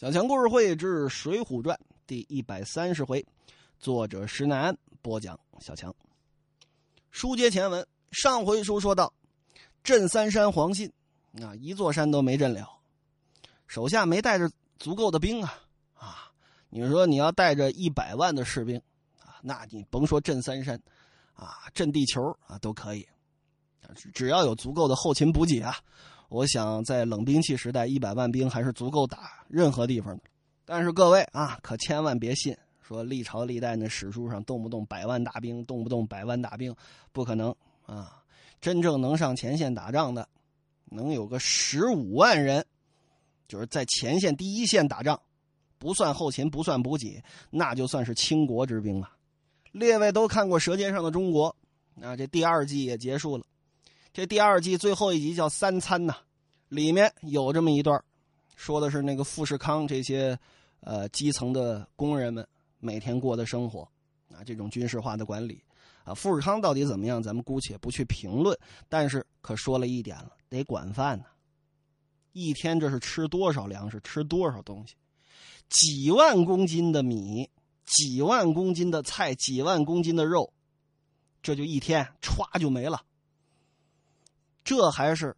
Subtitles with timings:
[0.00, 3.22] 小强故事会之《水浒传》第一百三十回，
[3.78, 5.38] 作者石南播讲。
[5.60, 5.94] 小强，
[7.10, 9.12] 书接前文，上回书说到，
[9.84, 10.90] 镇三山黄信
[11.42, 12.66] 啊，一座山都没镇了，
[13.66, 15.60] 手下没带着足够的兵啊
[15.92, 16.32] 啊！
[16.70, 18.80] 你说你要带着一百万的士兵
[19.18, 20.80] 啊，那你甭说镇三山
[21.34, 23.06] 啊，镇地球啊都可以，
[24.14, 25.76] 只要有足够的后勤补给啊。
[26.30, 30.22] 我想，在冷兵器时代，一百万兵还是足够打任何地方的。
[30.64, 36.72] 但是各位啊，可千万别信说历朝历代那史书上动不动百万大兵，动不动百万大兵，
[37.10, 37.52] 不可能
[37.84, 38.22] 啊！
[38.60, 40.28] 真正能上前线打仗的，
[40.84, 42.64] 能有个十五万人，
[43.48, 45.20] 就是在前线第一线打仗，
[45.78, 49.10] 不算后勤，不算补给，那就算是倾国之兵了。
[49.72, 51.50] 列位都看过《舌尖上的中国》，
[51.96, 53.44] 那，这第二季也结束了。
[54.12, 56.16] 这第二季最后一集叫三餐呐，
[56.68, 58.02] 里面有这么一段，
[58.56, 60.36] 说的是那个富士康这些，
[60.80, 62.46] 呃基层的工人们
[62.80, 63.82] 每天过的生活，
[64.34, 65.62] 啊这种军事化的管理，
[66.02, 71.26] 啊富士康到底怎么样，咱们姑且不去评论，但是可说了一点了，得管饭呢，
[72.32, 74.96] 一天这是吃多少粮食，吃多少东西，
[75.68, 77.48] 几万公斤的米，
[77.84, 80.52] 几万公斤的菜，几万公斤的肉，
[81.40, 83.00] 这就一天歘就没了。
[84.70, 85.36] 这还是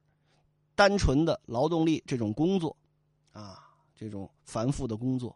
[0.74, 2.76] 单纯的劳动力这种工作，
[3.32, 3.66] 啊，
[3.96, 5.34] 这种繁复的工作。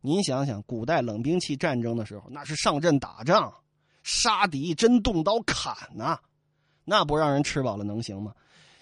[0.00, 3.54] 您想想，古代冷兵器战争的时候，那是上阵打仗，
[4.02, 6.18] 杀敌，真动刀砍呐，
[6.84, 8.34] 那不让人吃饱了能行吗？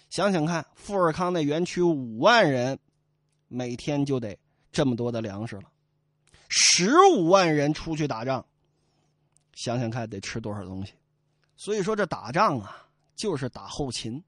[0.08, 2.78] 想想看，富尔康那园区五万人，
[3.48, 4.38] 每天就得
[4.72, 5.64] 这么多的粮食了，
[6.48, 8.42] 十五万人出去打仗，
[9.52, 10.94] 想想看得吃多少东西。
[11.56, 14.24] 所以说，这打仗啊，就是打后勤。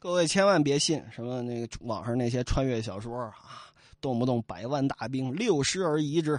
[0.00, 3.34] 各位千万别信什么那个网上那些穿越小说啊，
[4.00, 6.38] 动不动百万大兵六师而已之，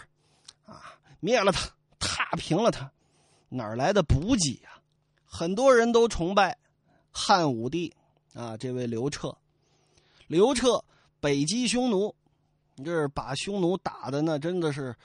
[0.66, 2.90] 啊，灭了他，踏平了他，
[3.50, 4.80] 哪来的补给啊？
[5.26, 6.58] 很多人都崇拜
[7.12, 7.94] 汉武帝
[8.34, 9.38] 啊，这位刘彻，
[10.28, 10.82] 刘彻
[11.20, 12.16] 北击匈奴，
[12.76, 14.96] 你这是把匈奴打的那真的是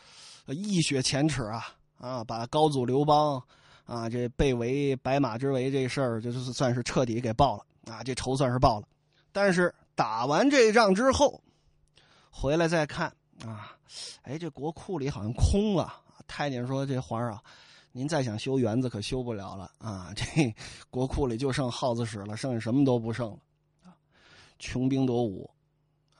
[0.46, 1.66] 一雪前耻啊
[1.98, 2.22] 啊！
[2.22, 3.42] 把高祖刘邦
[3.84, 7.66] 啊这被围白马之围这事儿，就是算是彻底给爆了。
[7.86, 8.86] 啊，这仇算是报了，
[9.32, 11.40] 但是打完这仗之后，
[12.30, 13.14] 回来再看
[13.44, 13.76] 啊，
[14.22, 16.00] 哎，这国库里好像空了。
[16.26, 17.38] 太监说：“这皇上，
[17.92, 20.10] 您再想修园子可修不了了啊！
[20.16, 20.24] 这
[20.88, 23.94] 国库里就剩耗子屎了，剩下什么都不剩了！
[24.58, 25.48] 穷兵黩武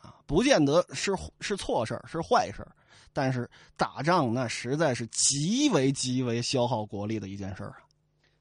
[0.03, 2.67] 啊，不见得是是错事是坏事
[3.15, 3.49] 但是
[3.79, 7.79] 打仗那实在是极为极为消耗国力的一件事啊！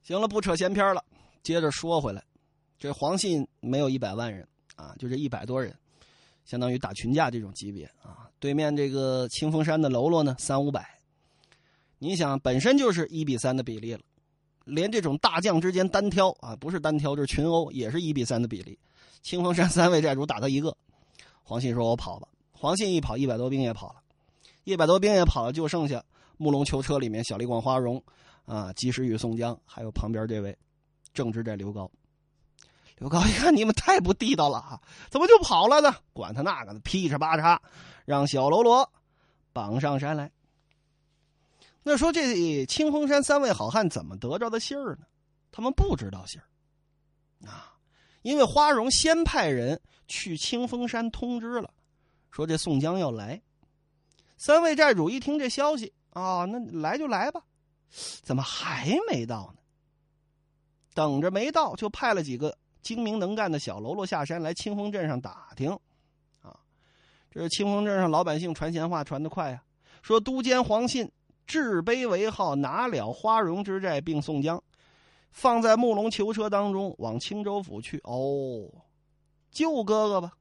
[0.03, 1.01] 行了，不扯闲篇了，
[1.43, 2.21] 接着说回来。”
[2.77, 5.73] 这黄信没有一百万人啊，就这一百多人，
[6.45, 8.29] 相当于打群架这种级别啊。
[8.39, 10.87] 对面这个清风山的喽啰呢，三五百。
[11.97, 14.01] 你想，本身就是一比三的比例了，
[14.65, 18.77] 连这种大将之间单挑啊，不是单挑就是群殴，也是一比三的比例。
[19.21, 20.75] 清风山三位寨主打他一个，
[21.43, 24.01] 黄信说：“我跑吧。”黄信一跑，一百多兵也跑了，
[24.65, 26.03] 一百多兵也跑了，就剩下
[26.35, 28.03] 木龙囚车里面小李广花荣
[28.45, 30.57] 啊，及时雨宋江，还有旁边这位
[31.13, 31.89] 正直寨刘高。
[33.03, 35.93] 刘高一看你们太不地道了哈，怎么就跑了呢？
[36.13, 37.59] 管他那个呢，噼里啪嚓，
[38.05, 38.89] 让小喽啰
[39.51, 40.31] 绑上山来。
[41.83, 45.05] 那说这清风山三位好汉怎么得着的信儿呢？
[45.51, 46.47] 他们不知道信儿
[47.45, 47.75] 啊，
[48.21, 51.73] 因为花荣先派人去清风山通知了，
[52.31, 53.41] 说这宋江要来。
[54.37, 57.43] 三位寨主一听这消息啊，那来就来吧，
[58.21, 59.61] 怎么还没到呢？
[60.93, 62.57] 等着没到，就派了几个。
[62.83, 65.71] 精明能干的小喽啰下山来清风镇上打听，
[66.41, 66.53] 啊，
[67.31, 69.63] 这是清风镇上老百姓传闲话传得快啊，
[70.01, 71.09] 说都监黄信
[71.47, 74.61] 置碑为号，拿了花荣之寨并宋江，
[75.31, 77.99] 放在木龙囚车当中往青州府去。
[78.03, 78.69] 哦，
[79.49, 80.33] 救哥哥吧，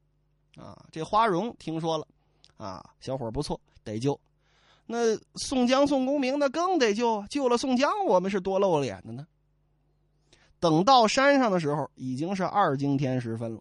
[0.57, 2.07] 啊，这花荣听说了，
[2.57, 4.19] 啊，小伙不错，得救。
[4.87, 9.27] 那宋江、宋公明那更得救，救了宋江，我们是多露脸的呢。
[10.63, 13.61] 等到山上的时候，已经是二更天时分了。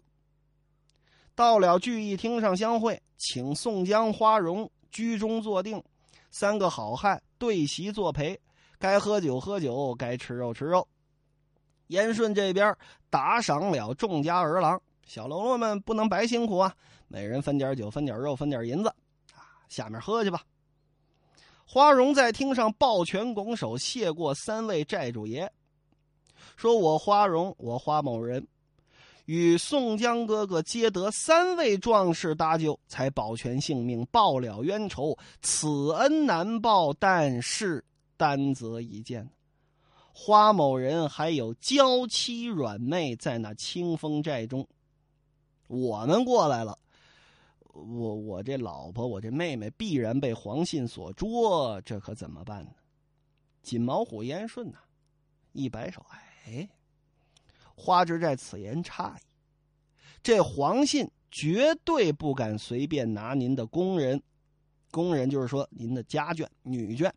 [1.34, 5.82] 到了聚义厅上相会，请宋江、花荣居中坐定，
[6.30, 8.40] 三个好汉对席作陪，
[8.78, 10.86] 该喝酒喝酒，该吃肉吃肉。
[11.88, 12.72] 燕顺这边
[13.10, 16.72] 打赏了众家儿郎，小喽啰们不能白辛苦啊，
[17.08, 18.88] 每人分点酒，分点肉，分点银子，
[19.34, 20.40] 啊，下面喝去吧。
[21.66, 25.52] 花荣在厅上抱拳拱手，谢过三位寨主爷。
[26.56, 28.46] 说我花荣，我花某人，
[29.26, 35.16] 与宋江哥哥皆得三位壮士搭救，才保全性命，报了冤仇。
[35.40, 37.84] 此恩难报，但是
[38.16, 39.28] 担责一件。
[40.14, 44.66] 花某人还有娇妻软妹在那清风寨中，
[45.68, 46.78] 我们过来了，
[47.72, 52.72] 我我这老婆，我这妹妹必然被黄信所捉，这可怎么办呢？
[53.62, 54.78] 锦毛虎燕顺呐，
[55.52, 56.68] 一摆手，哎，哎
[57.74, 59.22] 花之寨此言差矣。
[60.22, 64.22] 这黄信绝对不敢随便拿您的工人，
[64.90, 67.10] 工人就是说您的家眷、女眷，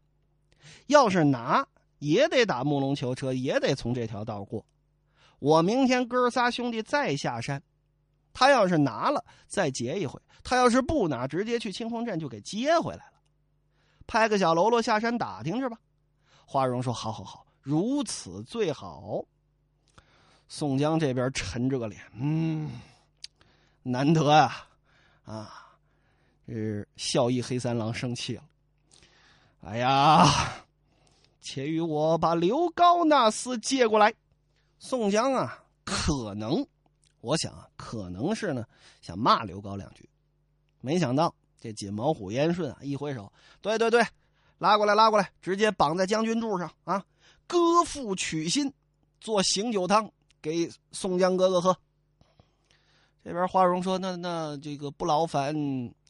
[0.87, 1.67] 要是拿，
[1.99, 4.65] 也得打木龙囚车，也得从这条道过。
[5.37, 7.61] 我明天哥仨兄弟再下山，
[8.33, 13.21] 他要是拿了，再劫一回；他要是不拿，直接去清风镇就给接回来了。
[14.07, 15.77] 派个小喽啰下山打听去吧。
[16.47, 19.25] 花荣说：“好好好，如此最好。”
[20.47, 22.79] 宋江这边沉着个脸，嗯，
[23.81, 24.67] 难得啊，
[25.25, 25.75] 啊，
[26.45, 28.43] 这孝义黑三郎生气了。
[29.61, 30.23] 哎呀，
[31.41, 34.13] 且与我把刘高那厮接过来。
[34.77, 36.63] 宋江啊，可能，
[37.21, 38.63] 我想啊，可能是呢，
[39.01, 40.07] 想骂刘高两句，
[40.79, 44.05] 没想到这锦毛虎燕顺啊，一挥手，对对对。
[44.59, 47.03] 拉过来，拉过来，直接绑在将军柱上啊！
[47.47, 48.73] 割腹取心，
[49.19, 50.11] 做醒酒汤
[50.41, 51.77] 给宋江哥哥喝。
[53.23, 55.55] 这边花荣说：“那那这个不劳烦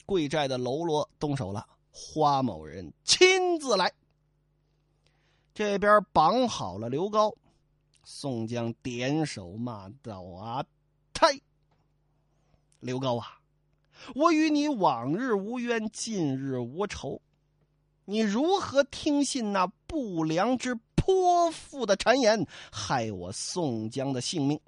[0.06, 3.92] 贵寨的喽啰动手了，花某人亲自来。”
[5.54, 7.34] 这边绑好了刘高，
[8.04, 10.66] 宋江点手骂道：“啊，
[11.14, 11.40] 太
[12.82, 13.40] 刘高啊，
[14.14, 17.22] 我与你往日无冤，近日无仇。”
[18.08, 24.60] 你如何听信那不良之泼妇的谗言，害我宋江的性命？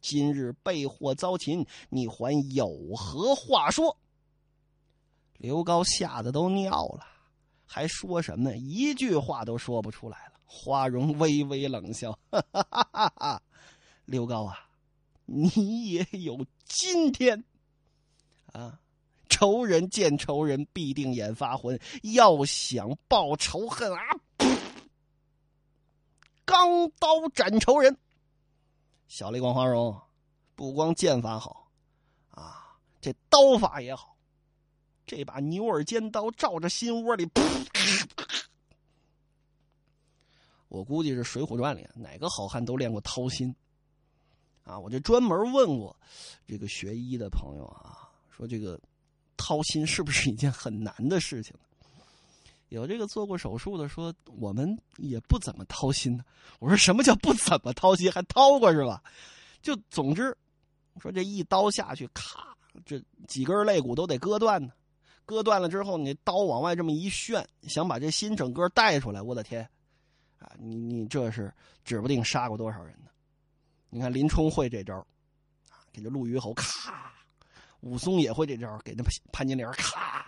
[0.00, 2.66] 今日被祸遭擒，你还有
[2.96, 3.94] 何话说？
[5.36, 7.06] 刘高吓得都尿了，
[7.66, 8.56] 还说什么？
[8.56, 10.32] 一句话都说不出来了。
[10.46, 13.42] 花荣微微冷笑：“哈哈哈哈！
[14.06, 14.66] 刘高啊，
[15.26, 17.44] 你也有今天
[18.46, 18.80] 啊！”
[19.28, 21.78] 仇人见仇人，必定眼发昏。
[22.02, 23.98] 要想报仇恨啊，
[26.52, 27.96] 钢刀斩仇人。
[29.08, 29.98] 小李广花荣，
[30.54, 31.70] 不光剑法好，
[32.30, 34.14] 啊，这刀法也好。
[35.06, 37.26] 这把牛耳尖刀照着心窝里，
[40.68, 43.56] 我估计是《水浒传》里哪个好汉都练过掏心。
[44.64, 45.96] 啊，我就专门问过
[46.46, 48.78] 这个学医的朋友啊，说这个。
[49.38, 51.52] 掏心是不是一件很难的事情？
[52.72, 56.24] 有这个做过手术的说，我们也不怎么掏心呢。
[56.58, 58.10] 我说什么叫不怎么掏心？
[58.10, 59.02] 还掏过是吧？
[59.60, 60.34] 就总之，
[60.98, 62.98] 说这一刀下去，咔，这
[63.28, 64.72] 几根肋骨都得割断呢。
[65.26, 69.68] 割断了之后，你刀往外这么一旋，想把这心整个带出来，我的天！
[70.38, 71.52] 啊，你你这是
[71.84, 73.10] 指不定杀过多少人呢。
[73.90, 74.96] 你看林冲会这招，
[75.68, 77.12] 啊，给这陆虞侯咔。
[77.80, 80.21] 武松也会这招，给那潘金莲咔。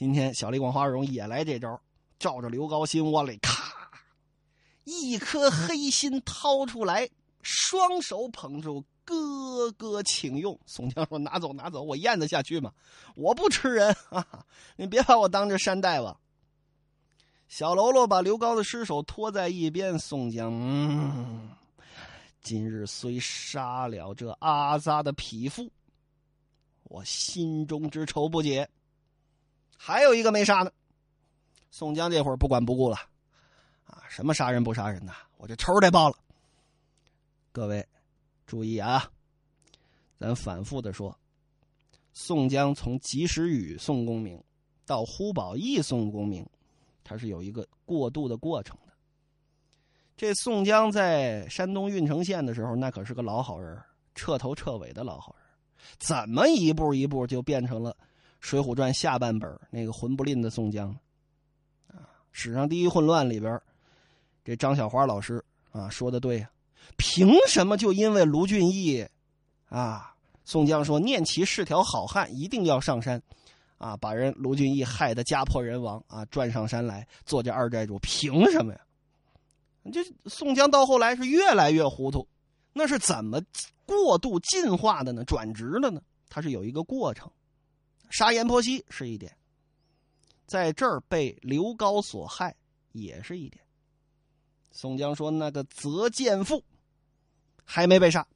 [0.00, 1.78] 今天小李广花荣也来这招，
[2.18, 3.92] 照着刘高心窝里咔，
[4.84, 7.06] 一颗黑心掏出来，
[7.42, 10.58] 双手捧住，哥哥请用。
[10.64, 12.72] 宋江说：“拿走，拿走，我咽得下去吗？
[13.14, 14.26] 我不吃人啊！
[14.76, 16.18] 你别把我当这山大王。”
[17.46, 19.98] 小喽啰把刘高的尸首拖在一边。
[19.98, 21.50] 宋江，嗯，
[22.40, 25.70] 今日虽杀了这阿扎的匹夫。
[26.84, 28.66] 我心中之仇不解，
[29.82, 30.70] 还有一个没杀呢。
[31.70, 32.98] 宋江这会儿不管不顾了，
[33.86, 35.14] 啊，什么杀人不杀人呐？
[35.38, 36.16] 我这仇得报了。
[37.50, 37.88] 各位
[38.46, 39.10] 注意啊，
[40.18, 41.18] 咱反复的说，
[42.12, 44.38] 宋江从及时雨宋公明
[44.84, 46.46] 到呼保义宋公明，
[47.02, 48.92] 他是有一个过渡的过程的。
[50.14, 53.82] 这宋江在山东郓城县的时候，那可是个老好人，
[54.14, 55.46] 彻头彻尾的老好人。
[55.98, 57.92] 怎么一步一步就变成了
[58.40, 60.88] 《水浒传》下半本那个混不吝的宋江？
[61.88, 63.60] 啊，史上第一混乱里边，
[64.44, 66.50] 这张小花老师啊说的对呀，
[66.96, 69.06] 凭什么就因为卢俊义
[69.68, 70.14] 啊？
[70.44, 73.22] 宋江说念其是条好汉，一定要上山，
[73.78, 78.80] 啊，把人卢俊义害得家破人亡啊，转上山来做这二寨主，凭什么呀？
[79.92, 82.26] 这宋江到后来是越来越糊涂。
[82.72, 83.40] 那是怎么
[83.86, 85.24] 过度进化的呢？
[85.24, 86.00] 转职的呢？
[86.28, 87.30] 它是有一个过程。
[88.10, 89.34] 杀阎婆惜是一点，
[90.46, 92.54] 在这儿被刘高所害
[92.92, 93.64] 也是一点。
[94.72, 96.62] 宋江说：“那个泽建富
[97.64, 98.26] 还没被杀，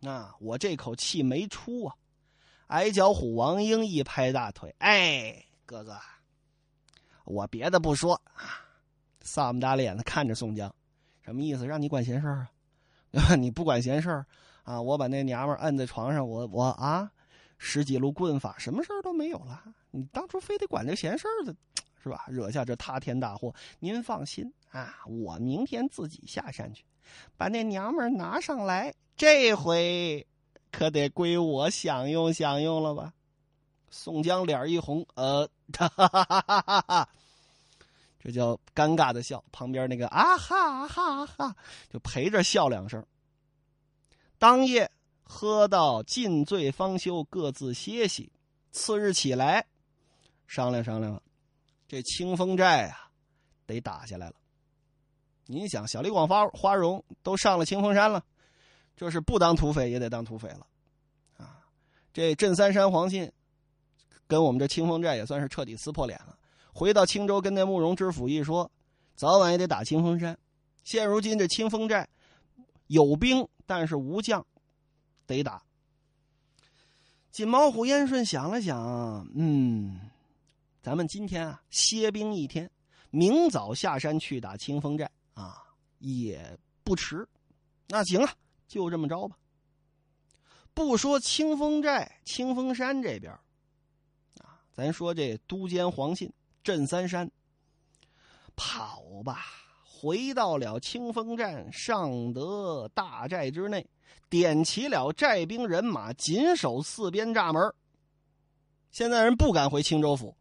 [0.00, 1.96] 那，我这口气没出啊！
[2.66, 5.98] 矮脚虎王英一拍大腿：“哎，哥哥，
[7.24, 8.60] 我别的不说啊，
[9.20, 10.74] 丧不打脸的看着宋江，
[11.22, 11.66] 什么意思？
[11.66, 12.46] 让你管闲事儿
[13.12, 13.34] 啊？
[13.36, 14.26] 你不管闲事儿
[14.62, 14.80] 啊？
[14.80, 17.10] 我把那娘们摁在床上，我我啊，
[17.58, 19.62] 十几路棍法，什么事儿都没有了。
[19.90, 21.54] 你当初非得管这闲事儿的。”
[22.02, 22.24] 是吧？
[22.28, 26.84] 惹下这塌天大祸，您放心啊，我明天自己下山去，
[27.36, 28.94] 把那娘们拿上来。
[29.16, 30.24] 这回
[30.70, 33.12] 可得归我享用享用了吧？
[33.90, 37.08] 宋江脸一红，呃，哈哈哈哈哈哈，
[38.20, 39.42] 这叫尴尬的笑。
[39.50, 41.56] 旁边那个啊哈哈哈，
[41.92, 43.04] 就陪着笑两声。
[44.38, 44.88] 当夜
[45.28, 48.30] 喝到尽醉方休，各自歇息。
[48.70, 49.66] 次日起来，
[50.46, 51.20] 商量商量了。
[51.88, 53.10] 这清风寨啊，
[53.66, 54.36] 得打下来了。
[55.46, 58.24] 您想，小李广、花花荣都上了清风山了，
[58.96, 60.66] 这是不当土匪也得当土匪了，
[61.36, 61.58] 啊！
[62.12, 63.30] 这镇三山黄信
[64.26, 66.38] 跟我们这清风寨也算是彻底撕破脸了。
[66.72, 68.70] 回到青州，跟那慕容知府一说，
[69.14, 70.38] 早晚也得打清风山。
[70.84, 72.08] 现如今这清风寨
[72.86, 74.44] 有兵，但是无将，
[75.26, 75.62] 得打。
[77.30, 80.00] 锦毛虎燕顺想了想，嗯。
[80.80, 82.70] 咱们今天啊，歇兵一天，
[83.10, 85.64] 明早下山去打清风寨啊，
[85.98, 87.26] 也不迟。
[87.88, 88.32] 那行啊，
[88.68, 89.36] 就这么着吧。
[90.72, 93.32] 不说清风寨、清风山这边
[94.40, 97.28] 啊，咱说这都监黄信镇三山，
[98.54, 99.44] 跑吧，
[99.82, 103.84] 回到了清风寨尚德大寨之内，
[104.28, 107.72] 点齐了寨兵人马，紧守四边栅门。
[108.90, 110.36] 现在人不敢回青州府。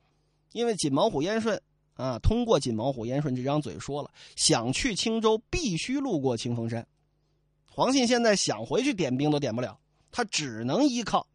[0.52, 1.62] 因为锦毛虎燕顺
[1.96, 6.88] 啊，通过锦毛虎燕顺这张嘴说了，想去青州必须路过清风山。
[7.70, 9.78] 黄信现在想回去点兵都点不了，
[10.12, 11.28] 他只能依靠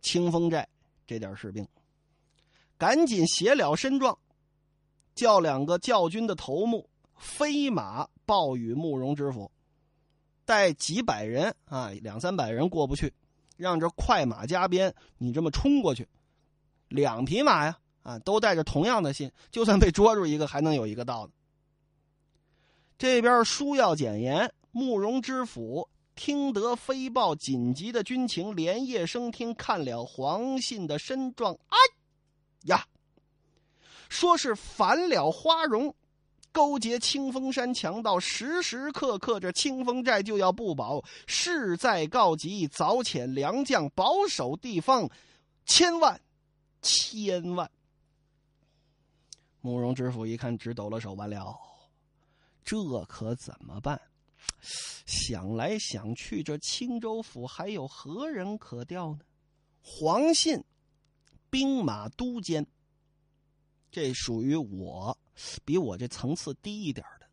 [0.00, 0.66] 清风寨
[1.06, 1.68] 这点士兵。
[2.78, 4.18] 赶紧写了身状，
[5.14, 6.88] 叫两个教军的头目
[7.18, 9.50] 飞马报与慕容知府，
[10.44, 13.12] 带几百人啊，两三百人过不去，
[13.56, 16.08] 让这快马加鞭，你这么冲过去，
[16.88, 17.78] 两匹马呀。
[18.04, 21.32] 啊，都带着同样的信，就算被捉住一个，还能有一个到的。
[22.98, 31.78] 这边书要简言，慕容知府听得飞报紧急的军情，连夜升听，看了黄信的身状，哎
[32.66, 32.86] 呀，
[34.10, 35.94] 说是反了花荣，
[36.54, 45.10] 勾结清风山强盗，时时刻刻这清风寨就要不保，势在告急，早遣良将保守地方，
[45.66, 46.20] 千万，
[46.80, 47.68] 千万。
[49.60, 51.58] 慕容知府一看，直抖了手，完了，
[52.64, 54.00] 这可怎么办？
[55.06, 59.20] 想来想去，这青州府还有何人可调呢？
[59.82, 60.62] 黄信，
[61.50, 62.64] 兵马都监，
[63.90, 65.18] 这属于我，
[65.64, 67.26] 比我这层次低一点的。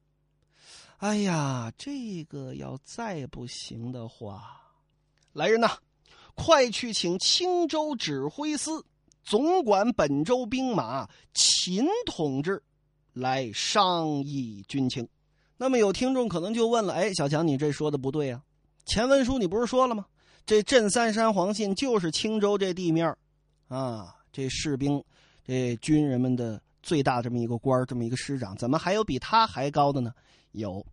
[0.97, 4.61] 哎呀，这个要再不行的话，
[5.33, 5.77] 来人呐，
[6.35, 8.85] 快去请青州指挥司。
[9.23, 12.61] 总管本州兵马秦同志
[13.13, 15.07] 来商议军情。
[15.57, 18.43] 那么有听众可能就问了：“哎，小强，你这说的不对啊！
[18.85, 20.07] 前文书你不是说了吗？
[20.43, 23.15] 这镇三山黄信就是青州这地面
[23.67, 25.03] 啊，这士兵、
[25.45, 30.13] 这军人们的最大这么一个官这么一个师长，怎么还有比他还高的呢？
[30.51, 30.85] 有，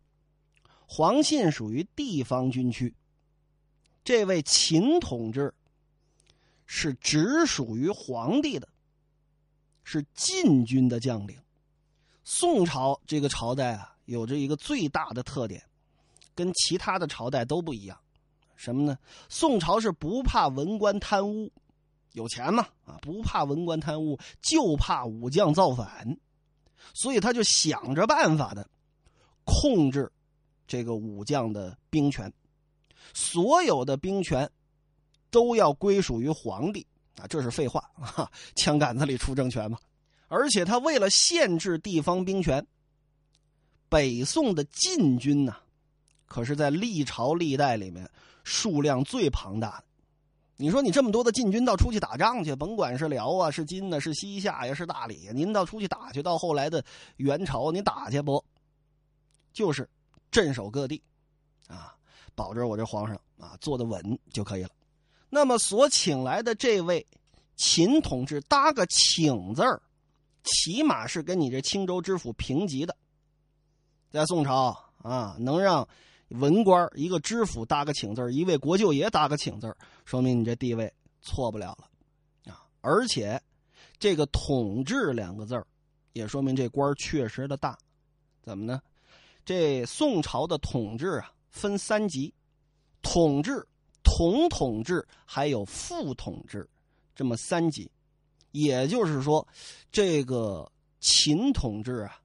[0.87, 2.95] 黄信属于地方军区，
[4.02, 5.54] 这位秦同志。”
[6.71, 8.68] 是直属于皇帝的，
[9.85, 11.35] 是禁军的将领。
[12.25, 15.64] 宋朝这个朝代啊，有着一个最大的特点，
[16.35, 17.99] 跟其他的朝代都不一样。
[18.54, 18.99] 什么呢？
[19.30, 21.50] 宋朝是不怕文官贪污，
[22.19, 26.19] 有钱嘛啊，不怕文官贪污，就怕武将造反，
[26.93, 28.69] 所以他就想着办法的
[29.45, 30.13] 控制
[30.67, 32.31] 这个武将的兵权，
[33.15, 34.51] 所有的兵权。
[35.31, 36.87] 都要归属于皇帝
[37.21, 38.33] 啊，这是废话啊！
[38.55, 39.79] 枪杆子里出政权嘛。
[40.27, 42.67] 而且他为了限制地方兵权，
[43.91, 45.55] 北宋的禁军呐，
[46.25, 48.11] 可是在历朝历代里面
[48.43, 49.85] 数量最庞大的。
[50.61, 56.85] 你说你这么多的禁军到出去打仗去，甭管是辽啊，是金呢，是西夏呀，是大理呀，您到出去打去，到后来的
[57.19, 58.45] 元朝，你打去不？
[59.53, 59.88] 就是
[60.33, 61.00] 镇守各地，
[61.69, 61.95] 啊，
[62.35, 64.71] 保着我这皇上啊坐的稳就可以了。
[65.31, 67.07] 那么所请来的这位
[67.55, 69.81] 秦同志搭个“请”字儿，
[70.43, 72.97] 起码是跟你这青州知府平级的。
[74.11, 75.87] 在宋朝啊，能让
[76.29, 80.93] 文官一个知府搭个请字一位国舅爷搭个请字说明你这地位
[81.23, 82.67] 错不了了啊！
[82.81, 83.41] 而且
[83.99, 85.65] 这个“统治”两个字
[86.13, 87.77] 也说明这官确实的大。
[88.43, 88.81] 怎么呢？
[89.45, 92.33] 这宋朝的统治啊，分三级：
[93.03, 93.67] 统治、
[94.03, 96.69] 统统治，还有副统治，
[97.15, 97.91] 这么三级。
[98.53, 99.47] 也就是说，
[99.91, 100.71] 这个
[101.01, 102.21] 秦统治啊，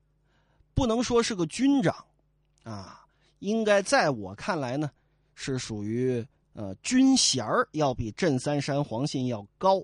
[0.74, 2.06] 不能说是个军长
[2.64, 3.03] 啊。
[3.44, 4.90] 应该在我看来呢，
[5.36, 9.84] 是属于呃军衔要比镇三山黄信要高，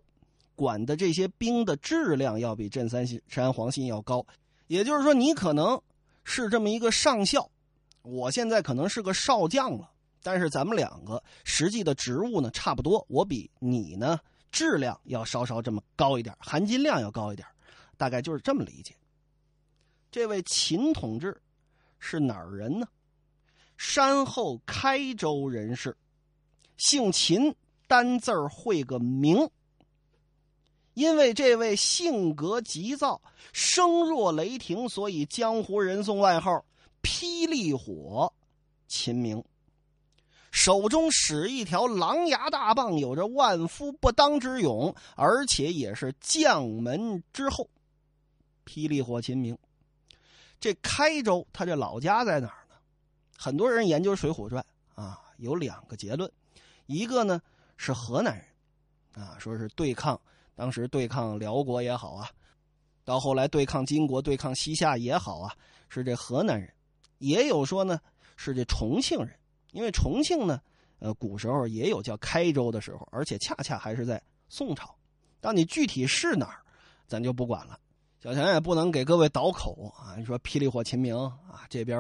[0.56, 4.26] 管的这些兵的质量要比镇三山黄信要高。
[4.68, 5.80] 也就是说，你可能
[6.24, 7.52] 是这么一个上校，
[8.02, 9.92] 我现在可能是个少将了，
[10.24, 14.18] 但是咱们两个实际的职务呢差不多，我比你呢
[14.54, 17.46] 质量要稍稍这么高一点，含金量要高一点，
[17.98, 18.96] 大概就是这么理解。
[20.10, 21.36] 这位秦统治
[22.00, 22.88] 是哪儿人呢？
[23.80, 25.96] 山后开州人士，
[26.76, 27.56] 姓秦，
[27.88, 29.50] 单字儿会个名。
[30.96, 33.22] 因为这位性格急躁、
[33.54, 36.66] 声若雷霆，所以江湖人送外号
[37.02, 38.32] “霹雳火”。
[38.90, 39.42] 秦明
[40.52, 47.70] 手中使一条狼牙大棒，有着万夫不当之勇，而且也是将门之后。
[48.66, 49.58] 霹雳火秦明，
[50.60, 52.59] 这开州他这老家在哪儿？
[53.42, 54.62] 很多人研究《水浒传》
[55.02, 56.30] 啊，有两个结论，
[56.88, 57.42] 一个呢
[57.78, 60.20] 是河南人，啊，说是对抗
[60.56, 62.30] 当时对抗辽国也好啊，
[63.06, 65.56] 到后来对抗金国、对抗西夏也好啊，
[65.88, 66.68] 是这河南人；
[67.20, 67.98] 也有说呢
[68.36, 69.34] 是这重庆人，
[69.72, 70.62] 因为重庆呢，
[71.00, 74.94] 呃，古时候也有叫开州的时候，而且恰恰还是在宋朝。
[75.40, 76.60] 但你具体是哪儿，
[77.08, 77.80] 咱就不管了。
[78.22, 80.16] 小强也不能给各位倒口啊！
[80.18, 81.98] 你说霹雳火秦明啊，这边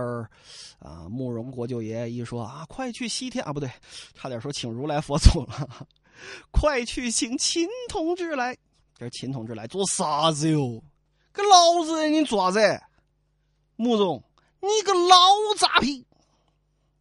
[0.79, 3.71] 啊，慕容国舅爷一说啊，快去西天啊，不对，
[4.13, 5.87] 差点说请如来佛祖了，
[6.51, 8.57] 快去请秦同志来。
[8.97, 10.83] 这秦同志来做啥子哟？
[11.33, 12.81] 给老子你做啥子？
[13.77, 14.21] 慕容，
[14.59, 15.15] 你个老
[15.57, 16.05] 杂皮，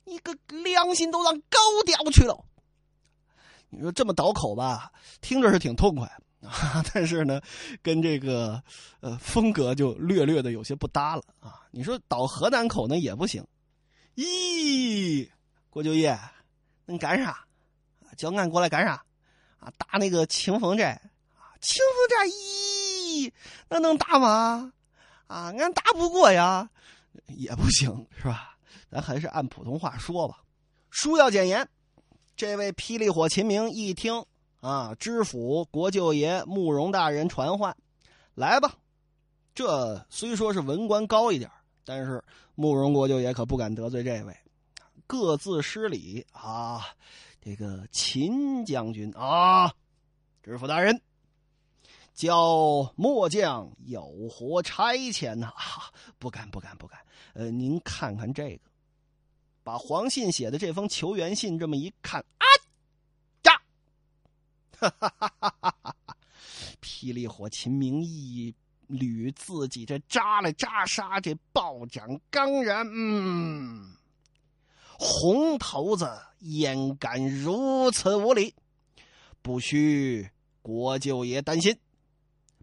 [0.04, 2.44] 你个良心都让狗叼去了。
[3.68, 6.08] 你说这么倒口吧，听着是挺痛快。
[6.48, 7.40] 啊， 但是呢，
[7.82, 8.62] 跟这个
[9.00, 11.60] 呃风格就略略的有些不搭了啊。
[11.70, 13.44] 你说倒河南口呢也不行。
[14.16, 15.28] 咦，
[15.68, 16.18] 郭舅爷，
[16.86, 17.44] 能干啥？
[18.16, 19.04] 叫俺过来干啥？
[19.60, 21.00] 啊，打那个清风寨
[21.36, 21.54] 啊！
[21.60, 23.30] 清风寨，咦，
[23.68, 24.72] 那能打吗？
[25.26, 26.68] 啊，俺打不过呀，
[27.26, 28.56] 也不行是吧？
[28.90, 30.42] 咱还是按普通话说吧。
[30.90, 31.68] 书要简言，
[32.34, 34.24] 这位霹雳火秦明一听。
[34.60, 34.94] 啊！
[34.96, 37.76] 知府、国舅爷、慕容大人传唤，
[38.34, 38.74] 来吧。
[39.54, 41.50] 这虽说是文官高一点，
[41.84, 42.22] 但是
[42.54, 44.36] 慕容国舅爷可不敢得罪这位，
[45.06, 46.84] 各自施礼啊。
[47.40, 49.72] 这个秦将军啊，
[50.42, 51.00] 知府大人，
[52.12, 55.46] 叫末将有何差遣呐？
[55.46, 56.98] 啊，不敢，不敢，不敢。
[57.32, 58.60] 呃，您看看这个，
[59.62, 62.44] 把黄信写的这封求援信这么一看啊。
[64.80, 65.76] 哈哈哈哈哈！
[65.82, 66.16] 哈！
[66.80, 68.54] 霹雳火秦明一
[68.88, 73.96] 捋自己这扎来扎杀，这暴斩刚然，嗯，
[74.98, 76.08] 红头子
[76.40, 78.54] 焉敢如此无礼？
[79.42, 80.30] 不须
[80.62, 81.76] 国舅爷担心，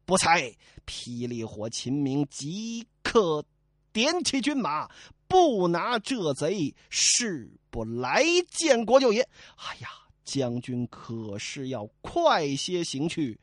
[0.05, 3.43] 不才霹雳火秦明即刻
[3.91, 4.89] 点起军马，
[5.27, 9.21] 不拿这贼，誓不来见国舅爷。
[9.57, 9.89] 哎呀！
[10.25, 13.39] 将军可是要快些行去，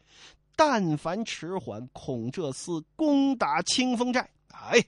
[0.55, 4.29] 但凡迟缓，恐这厮攻打清风寨。
[4.49, 4.85] 哎，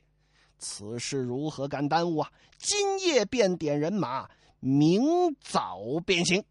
[0.58, 2.30] 此事如何敢耽误啊？
[2.58, 4.28] 今夜便点人马，
[4.60, 6.44] 明早便行。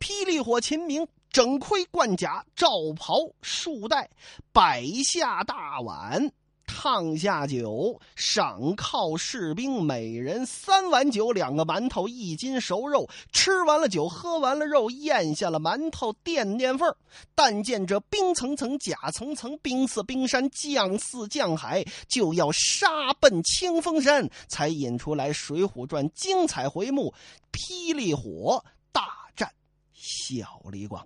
[0.00, 4.08] 霹雳火秦明整盔贯甲，罩袍束带，
[4.52, 6.32] 摆下大碗。
[6.80, 13.10] 烫下酒，赏犒士兵每人三碗酒，两个馒头，一斤熟肉。
[13.32, 16.94] 吃完了酒，喝完了肉，咽下了馒头，垫垫缝
[17.34, 27.12] 但见这冰层层，甲层层，冰似冰山，将似将海，就要杀奔清风山，才引出来《水浒传》精彩回目：
[27.50, 28.64] 霹雳火。
[28.92, 29.02] 大
[29.34, 29.50] 战
[29.92, 31.04] 小李广。